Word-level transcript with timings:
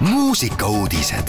muusikauudised. 0.00 1.28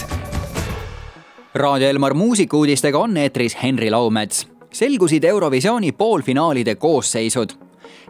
Raadio 1.55 1.89
Elmar 1.89 2.13
muusikuudistega 2.13 2.99
on 2.99 3.17
eetris 3.17 3.57
Henri 3.63 3.91
Laumets. 3.91 4.47
selgusid 4.71 5.23
Eurovisiooni 5.23 5.91
poolfinaalide 5.91 6.75
koosseisud 6.75 7.49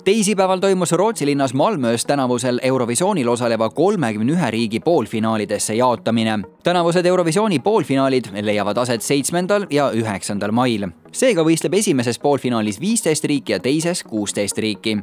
teisipäeval 0.04 0.60
toimus 0.60 0.92
Rootsi 0.92 1.26
linnas 1.26 1.54
Malmöös 1.54 2.06
tänavusel 2.06 2.60
Eurovisioonil 2.62 3.28
osaleva 3.28 3.70
kolmekümne 3.70 4.34
ühe 4.34 4.52
riigi 4.52 4.80
poolfinaalidesse 4.80 5.76
jaotamine. 5.76 6.40
tänavused 6.64 7.06
Eurovisiooni 7.06 7.60
poolfinaalid 7.60 8.26
leiavad 8.42 8.78
aset 8.78 9.02
seitsmendal 9.02 9.66
ja 9.70 9.92
üheksandal 9.92 10.52
mail. 10.52 10.88
seega 11.12 11.44
võistleb 11.44 11.74
esimeses 11.74 12.20
poolfinaalis 12.20 12.80
viisteist 12.80 13.24
riiki 13.24 13.52
ja 13.52 13.60
teises 13.60 14.04
kuusteist 14.04 14.58
riiki 14.58 14.98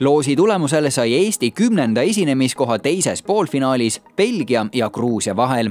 loosi 0.00 0.36
tulemusel 0.36 0.90
sai 0.90 1.14
Eesti 1.14 1.50
kümnenda 1.50 2.02
esinemiskoha 2.02 2.78
teises 2.78 3.22
poolfinaalis 3.22 4.02
Belgia 4.16 4.66
ja 4.72 4.90
Gruusia 4.90 5.36
vahel. 5.36 5.70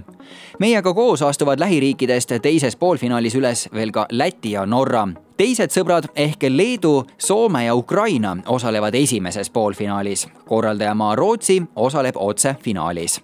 meiega 0.59 0.93
koos 0.93 1.21
astuvad 1.21 1.59
lähiriikidest 1.59 2.31
teises 2.41 2.75
poolfinaalis 2.75 3.35
üles 3.35 3.69
veel 3.73 3.91
ka 3.91 4.05
Läti 4.11 4.51
ja 4.51 4.65
Norra. 4.65 5.07
teised 5.37 5.71
sõbrad 5.71 6.07
ehk 6.15 6.43
Leedu, 6.49 7.05
Soome 7.17 7.65
ja 7.65 7.75
Ukraina 7.75 8.37
osalevad 8.47 8.93
esimeses 8.93 9.49
poolfinaalis. 9.49 10.27
korraldajamaa 10.45 11.15
Rootsi 11.15 11.63
osaleb 11.75 12.15
otse 12.17 12.55
finaalis 12.63 13.21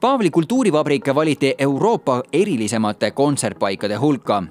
Paavli 0.00 0.30
kultuurivabrik 0.30 1.14
valiti 1.14 1.54
Euroopa 1.58 2.22
erilisemate 2.32 3.10
kontsertpaikade 3.10 3.94
hulka 3.94 4.42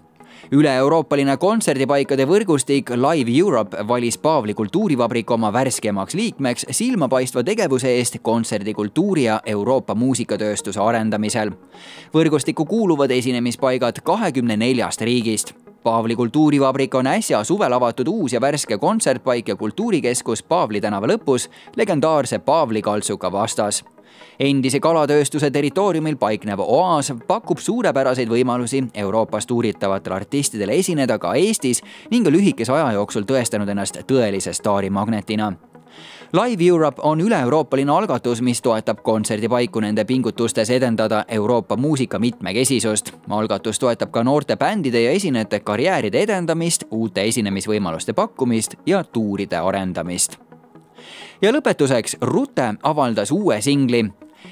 üle-euroopaline 0.52 1.38
kontserdipaikade 1.38 2.26
võrgustik 2.28 2.90
Live 2.90 3.32
Europe 3.38 3.88
valis 3.88 4.18
Paavli 4.18 4.54
kultuurivabriku 4.54 5.34
oma 5.34 5.54
värskemaks 5.54 6.16
liikmeks 6.16 6.66
silmapaistva 6.72 7.44
tegevuse 7.44 7.96
eest 7.98 8.18
kontserdikultuuri 8.22 9.24
ja 9.24 9.42
Euroopa 9.46 9.96
muusikatööstuse 9.96 10.80
arendamisel. 10.80 11.52
võrgustikku 12.14 12.66
kuuluvad 12.66 13.12
esinemispaigad 13.12 14.02
kahekümne 14.04 14.58
neljast 14.58 15.02
riigist 15.02 15.54
Paavli 15.84 16.16
kultuurivabrik 16.16 16.96
on 16.96 17.08
äsja 17.08 17.44
suvel 17.44 17.74
avatud 17.74 18.08
uus 18.08 18.34
ja 18.34 18.42
värske 18.42 18.78
kontsertpaik 18.78 19.48
ja 19.48 19.56
kultuurikeskus 19.56 20.44
Paavli 20.44 20.82
tänava 20.82 21.08
lõpus 21.08 21.50
legendaarse 21.76 22.40
Paavli 22.40 22.82
kaltsuka 22.82 23.32
vastas 23.32 23.84
endise 24.40 24.80
kalatööstuse 24.80 25.52
territooriumil 25.52 26.16
paiknev 26.18 26.60
oaas 26.60 27.14
pakub 27.28 27.58
suurepäraseid 27.58 28.30
võimalusi 28.30 28.84
Euroopas 28.94 29.48
tuuritavatel 29.48 30.14
artistidel 30.14 30.70
esineda 30.70 31.20
ka 31.20 31.36
Eestis 31.36 31.84
ning 32.12 32.28
lühikese 32.28 32.74
aja 32.74 32.92
jooksul 32.98 33.28
tõestanud 33.30 33.70
ennast 33.70 34.02
tõelise 34.08 34.54
staarimagnetina 34.54 35.54
Live 36.34 36.66
Europe 36.66 37.02
on 37.06 37.22
üle-euroopaline 37.22 37.92
algatus, 37.92 38.40
mis 38.42 38.62
toetab 38.62 39.04
kontserdipaiku 39.06 39.80
nende 39.80 40.06
pingutustes 40.06 40.70
edendada 40.70 41.26
Euroopa 41.28 41.78
muusika 41.78 42.20
mitmekesisust. 42.20 43.12
algatus 43.30 43.80
toetab 43.80 44.12
ka 44.12 44.24
noorte 44.24 44.58
bändide 44.58 45.02
ja 45.02 45.12
esinejate 45.12 45.60
karjääride 45.60 46.20
edendamist, 46.20 46.84
uute 46.92 47.22
esinemisvõimaluste 47.22 48.14
pakkumist 48.14 48.76
ja 48.86 49.04
tuuride 49.04 49.58
arendamist 49.58 50.53
ja 51.42 51.52
lõpetuseks 51.52 52.18
Rute 52.22 52.74
avaldas 52.84 53.32
uue 53.32 53.62
singli. 53.62 54.06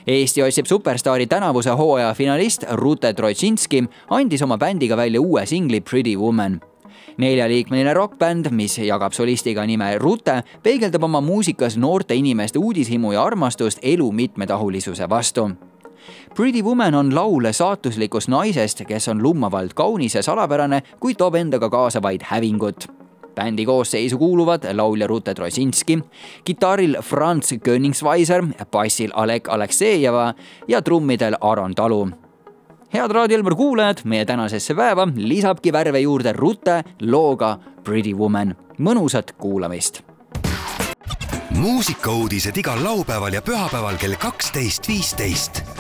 Eesti 0.07 0.43
otsib 0.43 0.65
superstaari 0.65 1.27
tänavuse 1.27 1.69
hooaja 1.69 2.13
finalist 2.13 2.63
Rute 2.71 3.13
Trotšinski 3.13 3.83
andis 4.09 4.41
oma 4.41 4.57
bändiga 4.57 4.97
välja 4.97 5.21
uue 5.21 5.45
singli 5.45 5.81
Pretty 5.81 6.15
Woman. 6.15 6.61
Neljaliikmeline 7.17 7.93
rokkbänd, 7.93 8.47
mis 8.51 8.77
jagab 8.77 9.13
solistiga 9.13 9.65
nime 9.67 9.97
Rute, 9.97 10.43
peegeldab 10.63 11.03
oma 11.03 11.21
muusikas 11.21 11.77
noorte 11.77 12.15
inimeste 12.15 12.59
uudishimu 12.59 13.11
ja 13.11 13.23
armastust 13.23 13.79
elu 13.81 14.11
mitmetahulisuse 14.11 15.09
vastu. 15.09 15.49
Pretty 16.35 16.61
Woman 16.61 16.95
on 16.95 17.15
laul 17.15 17.51
saatuslikust 17.51 18.27
naisest, 18.27 18.85
kes 18.87 19.07
on 19.07 19.23
lummavalt 19.23 19.73
kaunis 19.73 20.15
ja 20.15 20.23
salapärane, 20.23 20.81
kuid 20.99 21.19
toob 21.19 21.35
endaga 21.35 21.69
kaasa 21.69 22.01
vaid 22.01 22.21
hävingut 22.23 23.00
bändi 23.35 23.65
koosseisu 23.65 24.17
kuuluvad 24.17 24.65
laulja 24.73 25.07
Rute 25.07 25.33
Trosinski, 25.33 25.99
kitarril 26.43 26.97
Franz 27.01 27.53
Königsweiser, 27.63 28.43
bassil 28.71 29.11
Alek 29.13 29.49
Aleksejeva 29.49 30.33
ja 30.67 30.81
trummidel 30.81 31.37
Aron 31.41 31.75
Talu 31.75 32.09
head 32.93 33.11
Raadio 33.11 33.37
Elmar 33.37 33.55
kuulajad, 33.55 34.03
meie 34.03 34.25
tänasesse 34.25 34.75
päeva 34.75 35.07
lisabki 35.15 35.71
värve 35.73 35.99
juurde 35.99 36.33
Rute 36.33 36.83
looga 37.01 37.57
Pretty 37.83 38.13
Woman. 38.13 38.55
mõnusat 38.81 39.35
kuulamist. 39.37 40.01
muusikauudised 41.49 42.57
igal 42.57 42.83
laupäeval 42.83 43.33
ja 43.33 43.41
pühapäeval 43.41 43.97
kell 43.97 44.15
kaksteist, 44.15 44.87
viisteist 44.87 45.70